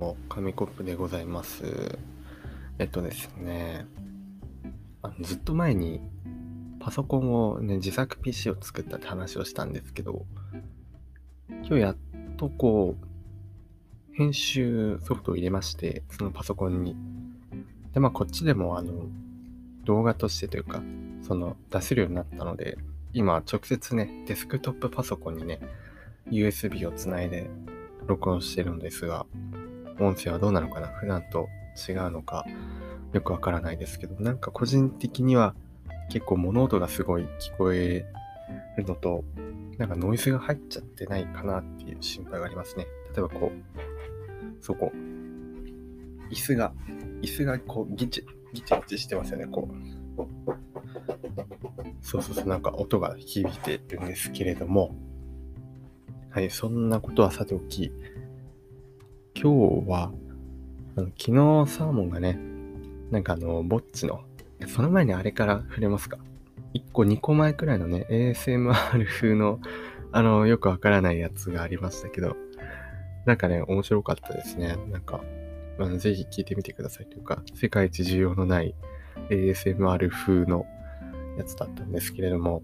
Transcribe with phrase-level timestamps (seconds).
[0.00, 1.98] も、紙コップでございます。
[2.78, 3.84] えっとですね、
[5.02, 6.00] あのずっと前に
[6.80, 10.24] パソコンをね、自作 PC を作ったって話をしたんですけど、
[11.48, 11.96] 今日やっ
[12.38, 13.06] とこう、
[14.14, 16.96] 編集ソフトを入れまして、そのパソコンに。
[17.92, 19.04] で、まあこっちでもあの、
[19.84, 20.82] 動画としてというか、
[21.20, 22.78] その出せるようになったので、
[23.12, 25.60] 今直接ね、デスクトップパソコンにね、
[26.30, 27.50] USB をつないで
[28.06, 29.26] 録音してるのですが、
[30.00, 30.88] 音声はどうなのかな？
[30.88, 31.48] 普段と
[31.88, 32.44] 違うのか？
[33.12, 35.54] よくわからないですけど、なんか個人的には
[36.10, 38.04] 結構物音がすごい聞こえ
[38.76, 39.24] るのと、
[39.78, 42.86] なんかノイズが入っちゃってないかなっていう心配がありますね。
[43.14, 44.92] 例えばこう、そこ、
[46.30, 46.72] 椅子が、
[47.22, 49.74] 椅子がこうギチ、ギチギチしてますよね、こう。
[52.02, 54.94] そうそうそう、なんか音が響いてるんですけれども、
[56.30, 57.90] はい、そんなことはさておき、
[59.42, 60.12] 今日は、
[60.96, 61.32] 昨日
[61.66, 62.38] サーモンがね、
[63.10, 64.20] なんかあの、ぼっちの、
[64.66, 66.18] その前にあれから触れますか
[66.74, 69.58] ?1 個2個前くらいのね、ASMR 風の、
[70.12, 72.36] あの、よくわからないやつがありましたけど、
[73.24, 74.76] なんかね、面白かったですね。
[74.90, 75.22] なんか、
[75.78, 78.74] あのぜひ聞いてみてくださいというか、世界一需要のない
[79.30, 80.66] ASMR 風の
[81.38, 82.62] やつだったんですけれども、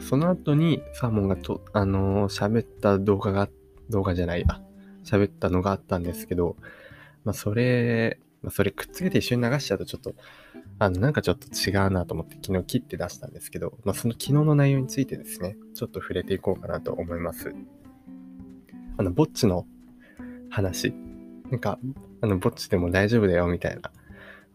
[0.00, 3.48] その後にサーモンがと、あの喋った動画が、
[3.88, 4.60] 動画じゃないや、
[5.08, 6.56] 喋ったのがあったんですけど、
[7.24, 10.14] まあ、それ、まあ、それくっつけて一緒に流しちゃうとちょっと、
[10.78, 17.54] あの、なんかちょっと違うなと思って昨日切って出したんですけど、まあ、その昨日の内容についてですね、ちょっと触れていこうかなと思います。
[18.96, 19.66] あの、ぼっちの
[20.50, 20.94] 話。
[21.50, 21.78] なんか、
[22.20, 23.90] あの、ぼっちでも大丈夫だよ、みたいな。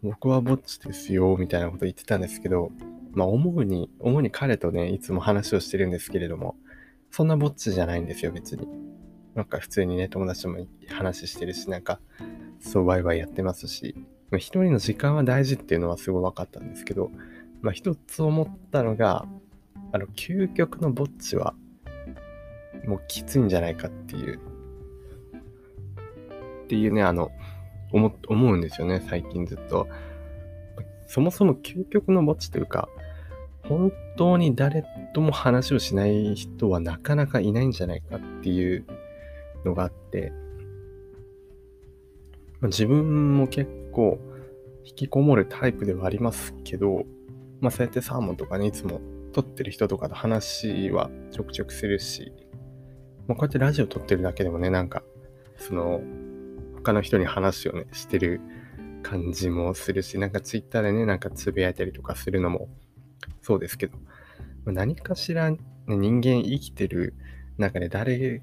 [0.02, 2.72] 僕はぼっちですよ、みたいなこと言ってたんですけど、
[3.14, 6.56] まあ、主に、主に彼とね、いつも話をしてるんですけれども、
[7.12, 8.68] そんなぼっちじゃないんですよ、別に。
[9.36, 12.00] なんか普通にね、友達とも話してるし、なんか、
[12.60, 13.96] そう、ワイワイやってますし、
[14.30, 17.12] まあ、一人の時間は大事っていうのはすごい分かったんですけど、
[17.62, 19.26] まあ、一つ思ったのが、
[19.92, 21.56] あの、究極のぼっちは、
[22.86, 24.40] もうきついんじゃないかっていう、
[26.66, 27.32] っていうね、あの、
[27.92, 29.88] 思、思うんですよね、最近ずっと。
[31.08, 32.90] そもそも究極のぼっちというか、
[33.64, 34.84] 本当に誰
[35.14, 38.86] とも話をしない人はなかなかいないんじゃないかっていう
[39.66, 40.32] のがあって、
[42.60, 44.20] まあ自分も結構
[44.86, 47.04] 引きこもるタイプではありますけど、
[47.62, 49.02] まあそうやってサーモンとかね、いつも
[49.34, 52.32] 撮ってる人とかと話はちょくちょくするし、
[53.28, 55.04] まあ、こうやってラジオ撮ってるだけでもね、なんか、
[55.58, 56.02] その、
[56.76, 58.42] 他の人に話をね、してる
[59.02, 62.70] 感じもするし、なんかツイッターでね、なんかつぶやいたりとかするのも
[63.42, 63.98] そうですけど、
[64.66, 65.58] まあ何かしら、ね、
[65.88, 67.16] 人間生きてる
[67.58, 68.42] 中で誰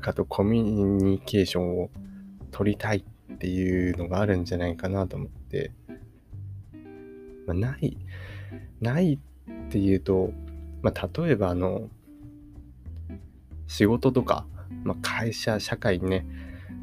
[0.00, 1.90] かとコミュニケーションを
[2.50, 5.72] 取りたいっていうのがあるんじゃないかなと思って、
[7.46, 7.96] まあ、ない、
[8.80, 9.18] ないっ
[9.70, 10.32] ていうと、
[10.82, 11.88] まあ、例えばあの、
[13.66, 14.46] 仕事とか、
[14.84, 16.26] まあ、会社、社会にね、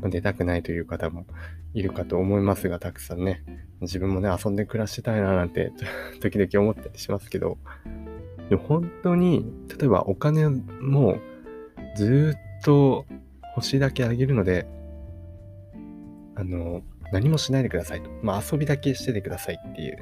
[0.01, 1.25] ま出たくないという方も
[1.73, 3.44] いるかと思いますが、たくさんね、
[3.81, 5.72] 自分もね、遊んで暮らしてたいななんて、
[6.22, 7.57] 時々思ったりしますけど、
[8.50, 9.45] でも本当に、
[9.77, 11.17] 例えばお金も
[11.95, 13.06] ずっと
[13.56, 14.68] 欲しいだけあげるので、
[16.35, 16.81] あの、
[17.12, 18.09] 何もしないでくださいと。
[18.22, 19.97] まあ遊びだけしててくださいっていう。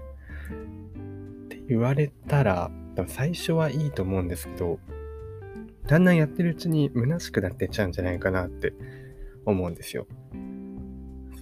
[1.46, 4.80] って言われたら、多分最初はいいと思うんですけど、
[5.88, 8.74] だんだんやってるうちに虚しくなってっちゃうんじゃないかなって
[9.46, 10.08] 思うんですよ。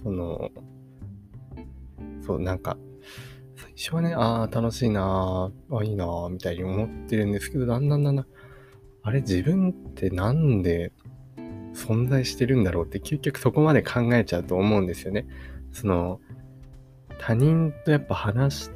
[0.02, 0.50] その、
[2.20, 2.76] そう、なんか、
[3.56, 8.26] 最初はね、ああ、楽しいなー、あいいなー、みたいに思ってるんですけど、だんだんだんだん、
[9.02, 10.92] あれ、自分ってなんで
[11.84, 15.26] 存在してるんだろうって、究極そこまで考えちゃうと思うんですよね。
[15.72, 16.20] その、
[17.18, 18.70] 他人とやっぱ話し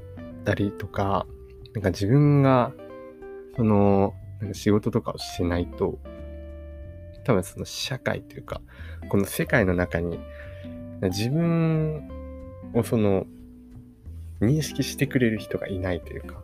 [0.44, 1.26] たりとか、
[1.74, 2.72] なんか自分が、
[3.56, 5.98] その、なんか仕事とかをしないと、
[7.24, 8.60] 多分その社会というか、
[9.08, 10.18] この世界の中に、
[11.02, 12.08] 自分
[12.74, 13.26] をその、
[14.40, 16.42] 認識してくれる人がいないというか、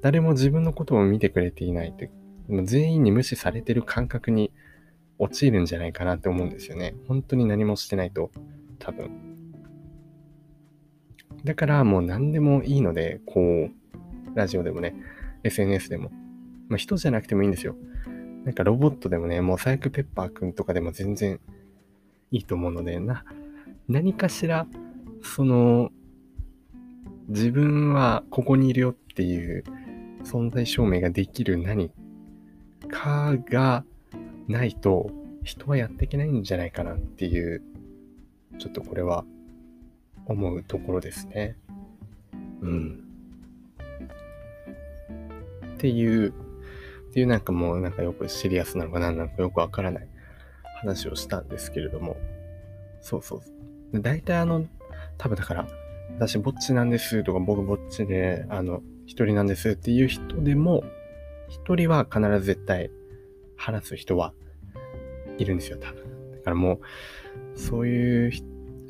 [0.00, 2.08] 誰も自分のことを見てくれていないとい
[2.48, 4.52] う、全員に無視されてる感覚に
[5.18, 6.94] 陥るんじゃないかなって思うんですよね。
[7.06, 8.30] 本当に何もしてないと、
[8.78, 9.10] 多分。
[11.44, 14.94] だからもう何でもいいので、こう、ラジオでもね、
[15.42, 16.10] SNS でも、
[16.68, 17.76] まあ人じゃなくてもいいんですよ。
[18.44, 21.40] なんかロボットでもね、もうサイクペッパーくんとかでも全然
[22.30, 23.24] いいと思うので、な、
[23.88, 24.66] 何かしら、
[25.22, 25.90] その、
[27.28, 29.64] 自分はここにいるよっていう
[30.24, 31.90] 存在証明ができる何
[32.88, 33.84] かが
[34.48, 35.10] ないと
[35.44, 37.62] 人はやっていけないんじゃないかなっていう、
[38.58, 39.24] ちょっとこれは
[40.26, 41.56] 思うところですね。
[42.60, 43.04] うん。
[45.74, 50.08] っていう、っていうなんかもうなんかよくシリアスなのか何なのかよくわからない
[50.80, 52.16] 話をしたんですけれども、
[53.00, 53.36] そうそ
[53.92, 54.00] う。
[54.00, 54.66] 大体あの、
[55.16, 55.68] 多分だから、
[56.18, 60.84] 私ぼっちなんですとか僕ぼっちで、あの、一人なんですっていう人でも、
[61.48, 62.90] 一人は必ず絶対
[63.58, 64.32] 話す人は
[65.36, 66.30] いるんですよ、多分。
[66.32, 66.80] だからも
[67.54, 68.32] う、そういう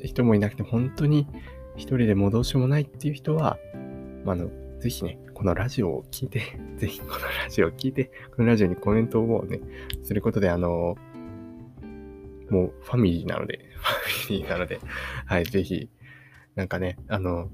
[0.01, 1.27] 人もいなくて、本当に
[1.75, 3.57] 一人でもどうしようもないっていう人は、
[4.23, 4.49] まあ、あの、
[4.79, 6.41] ぜひね、このラジオを聞いて、
[6.77, 7.13] ぜひこの
[7.43, 9.59] ラジオを聞いて、このラジオにコメントをね、
[10.03, 10.97] することで、あの、
[12.49, 14.79] もうファミリーなので、 ファミリーなので、
[15.25, 15.89] はい、ぜひ、
[16.55, 17.49] なんかね、あの、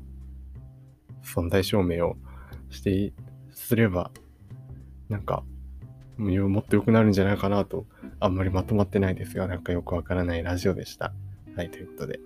[1.23, 2.17] 存在証明を
[2.69, 3.13] して、
[3.51, 4.11] すれば、
[5.09, 5.43] なんか、
[6.17, 7.85] もっと良くなるんじゃないかなと、
[8.19, 11.13] あんまりまとまってないですが、なんかよくわからないラジオでした。
[11.55, 12.19] はい、ということで、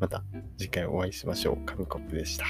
[0.00, 0.22] また
[0.58, 1.66] 次回お会いしましょう。
[1.66, 2.46] 紙コップでした。